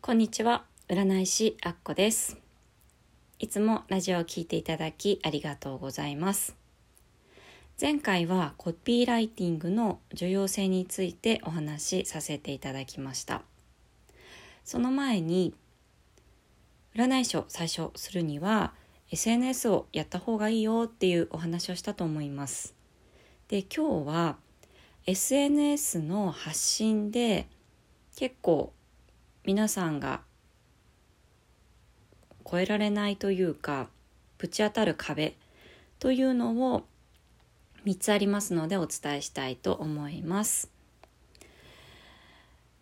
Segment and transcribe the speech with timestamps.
[0.00, 0.66] こんにちは。
[0.88, 2.36] 占い師アッコです。
[3.38, 6.54] いつもラジオを聴いていただきありがとうございます。
[7.80, 13.42] 前回はコピーライティングの重要性についてお話しさせていただきました。
[14.62, 15.54] その前に
[16.94, 18.74] 占い師を最初するには
[19.14, 22.74] SNS をやった方がいいよっていうお話をしたと思います。
[23.46, 24.36] で今日は
[25.06, 27.46] SNS の発信で
[28.16, 28.72] 結構
[29.44, 30.22] 皆さんが
[32.44, 33.88] 越えられないというか
[34.36, 35.36] ぶち当たる壁
[36.00, 36.82] というのを
[37.84, 40.72] 3つありますのでお伝えしたいと思います。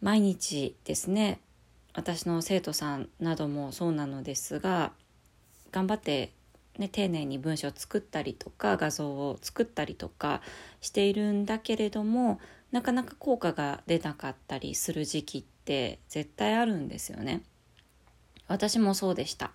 [0.00, 1.38] 毎日ですね
[1.92, 4.92] 私の生徒さんなどもそうなのですが
[5.74, 6.30] 頑張って、
[6.78, 10.40] ね、丁寧に文章を作ったりとか画像を作ったりとか
[10.80, 12.38] しているんだけれども
[12.70, 17.42] なかなか効果が出なかったりする時期って絶対あるんですよね。
[18.46, 19.50] 私もそうでした。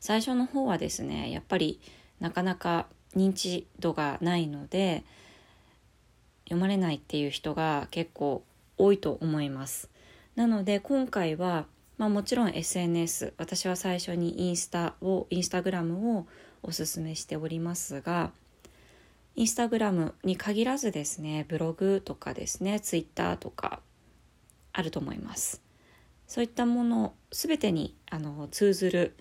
[0.00, 1.80] 最初の方はですねやっぱり
[2.20, 5.04] なかなか認知度がないので
[6.44, 8.44] 読まれないっていう人が結構
[8.78, 9.90] 多いと思います。
[10.36, 16.26] なので今回は、まあ、もちろん SNS 私は最初にインスタをインスタグラムを
[16.62, 18.32] おすすめしておりますが
[19.36, 23.80] インスタグラムに限らずですねブログとかですねツイッターとか
[24.72, 25.62] あると思います。
[26.26, 29.14] そういったもの全てにあの通ずる、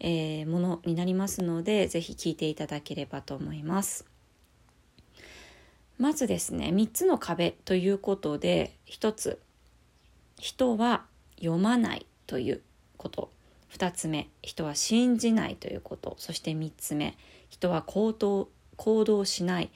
[0.00, 4.06] えー、ものになりますので是非聞いていただければと思います。
[5.98, 9.40] まずですね3つの壁ということで1つ
[10.36, 11.04] 人は
[11.36, 12.62] 読まないという
[12.96, 13.30] こと。
[13.72, 14.28] 2つ目。
[14.42, 16.14] 人は信じないということ。
[16.18, 17.16] そして3つ目。
[17.48, 19.70] 人は行動行動しない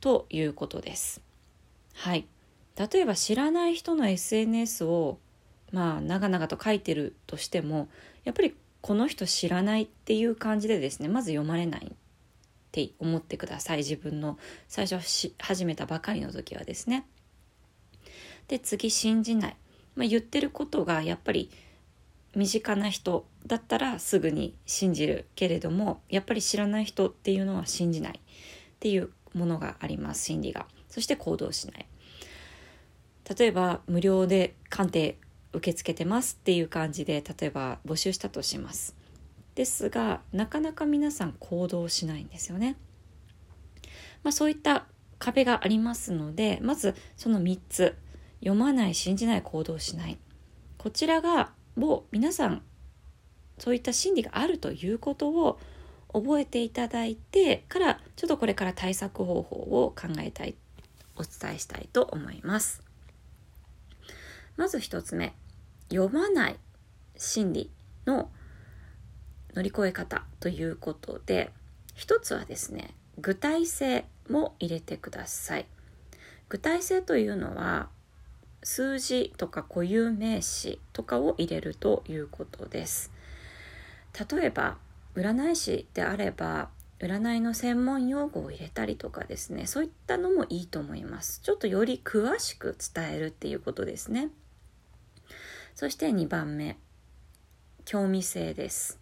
[0.00, 1.20] ということです。
[1.94, 2.26] はい。
[2.76, 5.18] 例えば知らない人の SNS を
[5.72, 7.88] まあ長々と書いてるとしても
[8.24, 11.92] やっぱりこの人知らないっていう感じでですねまず読まれないっ
[12.72, 13.78] て思ってください。
[13.78, 17.06] 自分の最初し始めたばかりの時はですね。
[18.48, 19.56] で次信じない、
[19.94, 21.50] まあ、言ってることがやっぱり
[22.34, 28.20] 身近な人だったらすぐに信じるけれどもやっぱり知らない人っていうのは信じないっ
[28.78, 30.66] ていうものがあります心理が。
[30.88, 31.86] そして行動しない。
[33.38, 35.18] 例えば無料で鑑定
[35.52, 38.96] 受け付けてますっていう感じで例えば募集したとします。
[39.54, 42.76] ですがなかなか皆さん行動しないんですよね、
[44.22, 44.86] まあ、そういった
[45.18, 47.96] 壁がありますのでまずその3つ。
[48.40, 50.18] 読まない信じない行動しない。
[50.78, 52.62] こちらがもう皆さん
[53.58, 55.58] そういった心理があるということを
[56.12, 60.56] 覚えていただいてからちょっとこれから対策方法を考えたい
[61.16, 62.82] お伝えしたいと思います。
[64.56, 65.32] まず1つ目
[65.90, 66.56] 読まない
[67.16, 67.70] 心理
[68.06, 68.30] の
[69.54, 71.50] 乗り越え方ということで
[71.96, 75.66] 1つはですね具体性も入れてください
[76.48, 77.88] 具体性というのは
[78.62, 83.10] 数字とか固有名詞とかを入れるということです。
[84.30, 84.76] 例えば
[85.14, 86.68] 占い師であれば
[87.00, 89.66] 占いの専門用語を入れたりとかですね。
[89.66, 91.40] そういったのもいいと思います。
[91.42, 94.28] ちょっとより詳しく伝えるっていうことですね。
[95.74, 96.76] そして2番目。
[97.86, 99.00] 興味性です。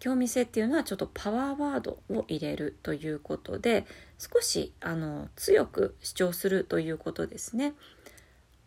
[0.00, 3.86] 興味性っていうのはちょっとパワーワードを入れるということで
[4.18, 7.74] 少しあの強く主張するということですね。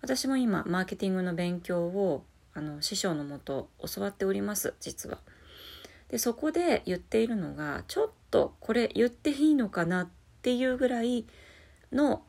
[0.02, 2.24] 私も今マーケティングの勉強を
[2.54, 5.20] あの師匠のもと教わっております実は。
[6.10, 10.10] でそこで言っているのがちょっとこれ言っていいのかなっ
[10.42, 11.26] ていうぐらい
[11.92, 12.24] の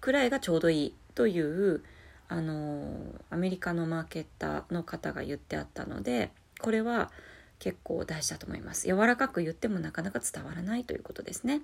[0.00, 1.82] くらいがちょうどいいという
[2.28, 2.96] あの
[3.28, 7.10] アメリカのマーケッターの方が言ってあったのでこれは
[7.58, 8.86] 結構大事だと思います。
[8.86, 11.60] 柔らかく言ってもなかなか伝わらないということですね。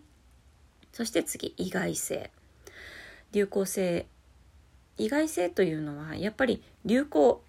[0.92, 2.30] そして次意外性。
[3.32, 4.06] 流行性。
[4.98, 7.42] 意外性というのはやっぱり流行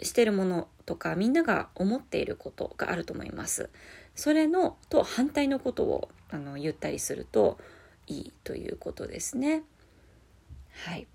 [0.00, 3.70] してるものとかみんなが思っていることがあると思います。
[4.14, 7.58] それのと反対のことをあの言ったりすると
[8.06, 9.62] いいということですね。
[10.84, 11.06] はい。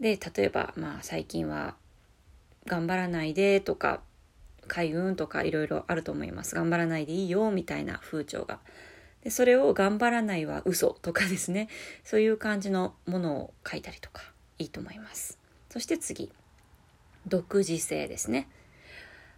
[0.00, 1.74] で例えばまあ最近は
[2.66, 4.00] 頑張らないでとか
[4.66, 6.54] 開運とかいろいろあると思います。
[6.54, 8.60] 頑張らないでいいよみたいな風潮が
[9.22, 11.68] でそれを頑張らないは嘘とかですね。
[12.04, 14.22] そういう感じのものを書いたりとか
[14.58, 15.38] いいと思います。
[15.68, 16.32] そして次。
[17.26, 18.48] 独自性ですね。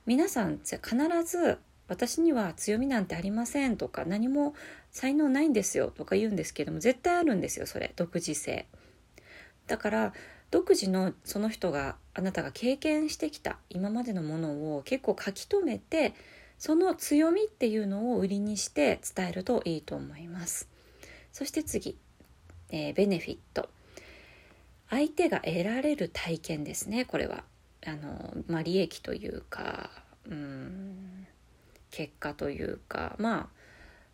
[0.07, 0.81] 皆さん必
[1.25, 1.59] ず
[1.89, 4.55] 私には強みなんてありませんとか何も
[4.91, 7.93] 才能ないんですよとか言うんですけども絶対あるんですよそれ。
[7.97, 8.67] 独自性。
[9.67, 10.13] だから
[10.51, 16.15] 独自のその人があなたが経験してきた今までのものを結構書き留めて
[16.63, 20.69] その強みっていうのを売りにして伝えるといいと思います。
[21.33, 21.99] そして次、
[22.71, 23.69] えー、ベネフィット。
[24.89, 27.05] 相手が得られる体験ですね。
[27.05, 27.43] これは。
[27.85, 29.91] あの、まあ、利益というか
[30.31, 31.27] うん
[31.91, 33.47] 結果というかまあ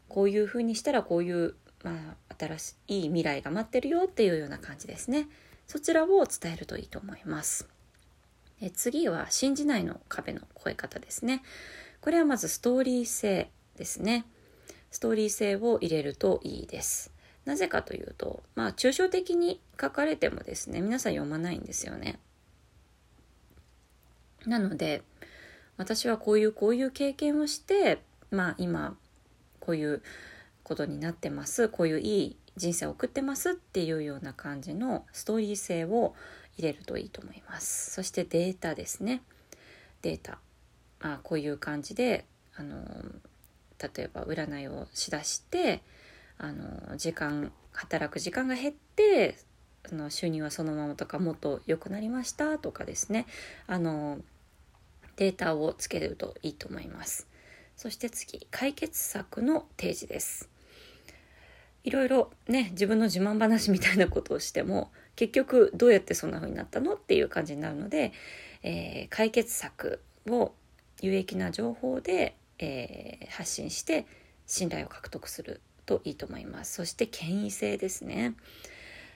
[0.08, 1.54] こういうふうにしたらこういう、
[1.84, 5.28] まあ、新しい未来が待ってるよっていうような感じですね。
[5.66, 7.68] そちらを伝えるといいと思います。
[8.62, 11.42] え次は信じないの壁の超え方ですね。
[12.00, 14.24] これはまずストーリー性ですね。
[14.90, 17.12] ストーリー性を入れるといいです。
[17.44, 22.18] なぜかというとまあ抽象的に書かれてもですね皆さん読まないんですよね。
[24.46, 25.02] なので
[25.76, 28.96] 私はこういうこういう経験をしてまあ今
[29.60, 30.02] こういう
[30.62, 31.68] ことになってます。
[31.68, 36.14] こういういい人生を送ってますっていうような感じのストーリー性を
[36.56, 37.92] 入れるといいと思います。
[37.92, 39.22] そしてデータですね。
[40.02, 40.38] データ、
[41.00, 42.24] まあ、こういう感じで
[42.56, 42.76] あの
[43.80, 45.82] 例えば占いをしだして
[46.38, 49.38] あの時間働く時間が減って
[49.90, 53.26] あの収入はそのままとかもっと良くなりましたとかですね。
[53.66, 54.18] あの
[55.16, 57.26] データをつけるといいと思います。
[57.76, 60.48] そして次解決策の提示です。
[61.84, 68.12] いろいろね自分の自慢話みたいなことをしても結局どうやってそんな風になったのっていう感じになるので、
[68.62, 70.52] えー、解決策を
[71.00, 74.06] 有益な情報で、えー、発信して
[74.46, 76.74] 信頼を獲得するといいと思います。
[76.74, 78.34] そして権威性ですね。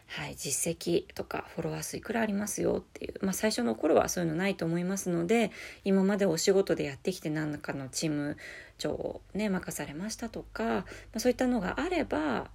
[0.08, 5.52] はい、実績とかフォロワー数いくらありますよっていう、まあ、最初の頃はそういうのないと思いますので
[5.84, 8.37] 今までお仕事でやってきて何らかのチーム
[8.76, 10.84] 長をね任されましたとか、ま
[11.14, 12.50] あ、そういったのがあれば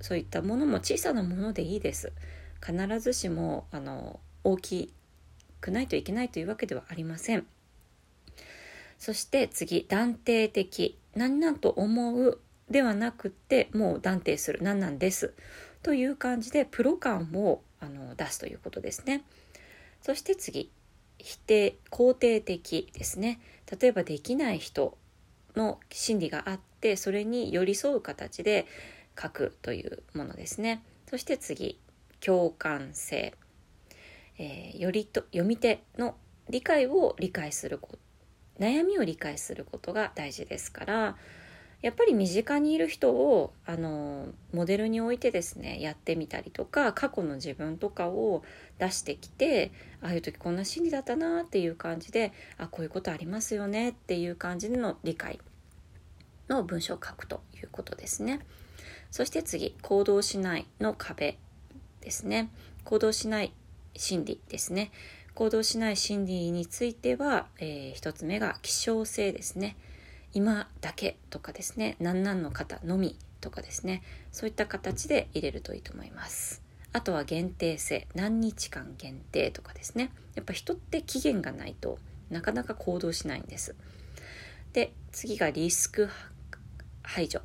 [0.00, 2.12] そういったものも小さなものでいいです。
[2.64, 4.92] 必ずしもあの大き
[5.60, 7.46] くないといけないというわけではありません。
[9.04, 12.40] そして次断定的何々と思う
[12.70, 14.60] ではなくてもう断定する。
[14.62, 15.34] 何なんです。
[15.82, 19.22] という感じでプロ感をあの出すということですね。
[20.00, 20.70] そして次
[21.18, 23.40] 否定肯定的ですね。
[23.78, 24.96] 例えばできない人
[25.54, 28.66] の心理があってそれに寄り添う形で
[29.20, 30.82] 書くというものですね。
[31.10, 31.78] そして次
[32.20, 33.34] 共感性、
[34.38, 36.16] えー、よりと読み手の
[36.48, 37.98] 理解を理解するこ
[38.58, 41.16] 悩みを理解することが大事ですから
[41.84, 48.42] やっぱり身近にいる人をあのモデルに置いてですねやってみたりとか過去の自分とかを
[48.78, 49.70] 出してきて
[50.00, 55.38] ああいう時こんな心理だったなっていう感じであこういうことありますよねっていう感じの理解
[56.48, 58.40] の文章を書くということですね。
[59.10, 61.38] そして次行動しないの壁
[62.00, 62.50] ですね。
[62.84, 63.52] 行動しない
[63.94, 64.90] 心理ですね。
[65.34, 69.76] 行動しない心理については、えー、1つ目が希少性ですね。
[70.32, 71.96] 今だけとかですね。
[71.98, 74.02] 何々の方のみとかですね。
[74.30, 76.62] そういった形で入れるといいと思います。
[76.92, 78.06] あとは限定性。
[78.14, 80.12] 何日間限定とかですね。
[80.36, 81.98] やっぱ人って期限がないと
[82.30, 83.74] なかなか行動しないんです。
[84.72, 86.08] で次がリスク
[87.02, 87.40] 排除。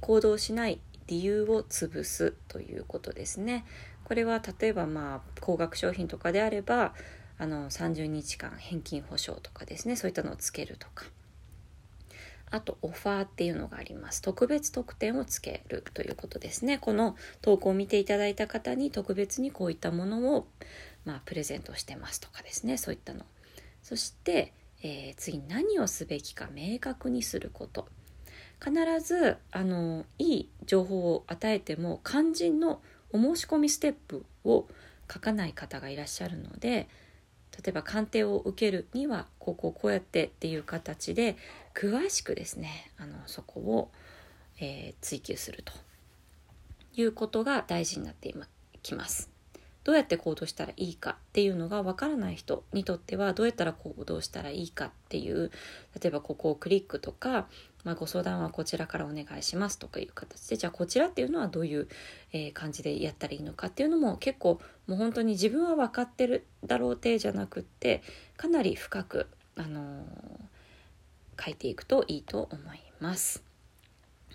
[0.00, 3.64] 行動しない理由を潰すということですね。
[4.04, 6.94] これは例えばまあ高額商品とかであれば
[7.38, 11.06] あの30日間返金保証とかですねそういったのをつけるとか
[12.50, 14.22] あとオファーっていうのがあります。
[14.22, 16.78] 特別特典をつけるということですね。
[16.78, 20.46] この投稿を見ていただいた方に特別にこういったものを、
[21.04, 22.76] まあ、プレゼントしてますとかですね。
[22.76, 23.24] そういったの。
[23.82, 24.52] そして、
[24.84, 27.88] えー、次何をすべきか明確にすること。
[28.62, 32.80] 必ずあのいい情報を与えても肝心の
[33.14, 34.66] お申し込みステップを
[35.10, 36.88] 書かない方がいらっしゃるので
[37.62, 41.36] 例えば鑑定を受けるにはこうこうこうやってっていう形で
[41.74, 43.90] 詳しくですねあのそこを、
[44.60, 45.72] えー、追求すると
[46.96, 48.34] いうことが大事になって
[48.82, 49.33] きます。
[49.84, 55.50] どうやって行動したらいいかっていうのがわからない人にとってはどうやったら行動したらいいかっていう
[56.00, 57.46] 例えばここをクリックとか、
[57.84, 61.88] まあ、ご相談はこちらからお願いしますとかいう形でじゃあこちらっていうのはどういう、
[62.52, 68.02] 感じでやったらいいのかっていうのも結構もう本当に自分は分かってるだろうてじゃなくって
[68.36, 73.53] かなり深く、あのー、書いていくといいと思います。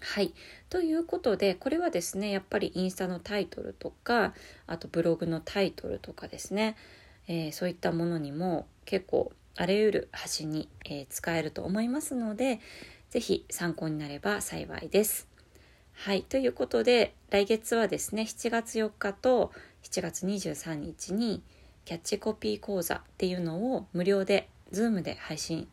[0.02, 0.34] はい。
[0.70, 4.34] ということで、これはですね、やっぱりインスタのタイトルとか、
[4.68, 6.76] あとブログのタイトルとかですね、
[7.30, 12.60] えー、そういったものにも結構あらゆる端に、えー、使えると思いますので
[13.12, 15.28] 是非参考になれば幸いです。
[15.94, 19.52] はいということで来月はですね7月4日と
[19.84, 21.44] 7月23日に
[21.86, 25.68] キャッチコピー講座っていうのを無料で Zoom で配信、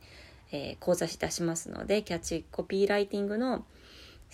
[0.51, 3.65] えー、講座いたしますのでキャッチコピーライティングの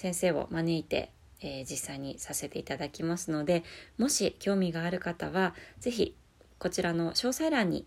[0.02, 3.62] 先生を招いて、えー、実際にさせていただきますので
[3.99, 6.16] もし興味がある方は是非
[6.59, 7.87] こちらの詳細欄に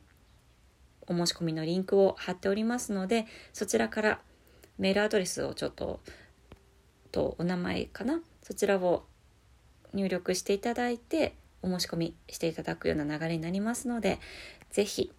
[1.08, 4.20] お申し込みのリンクを貼っておりますのでそちらから
[4.78, 6.00] メールアドレスをちょっと
[7.12, 8.22] とお名前かな？
[8.42, 9.04] そちらを
[9.94, 14.20] 入力していただいてお申し込みしていただくような流れになりますので
[14.72, 15.12] 是非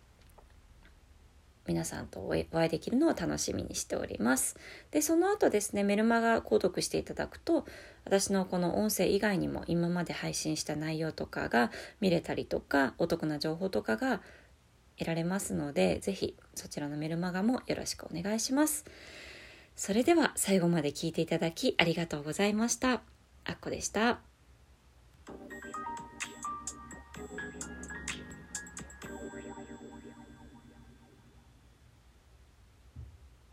[1.66, 4.56] 皆さんとお会いできるのを楽しみにしております。
[4.90, 7.66] で、その後ですね、メルマガ購読していただくと、
[8.04, 11.70] 私のこの音声以外にも今まで配信した内容とかが
[12.00, 14.20] 見れたりとか、お得な情報とかが
[14.98, 18.84] 得られますので、ぜひそちらのメルマガもよろしくお願いします。
[19.74, 23.02] それでは最後まで聞いていただきありがとうございました。
[23.44, 24.35] あっこでした。